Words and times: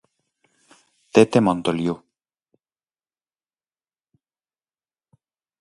Tete 1.13 1.39
Montoliu. 1.47 1.95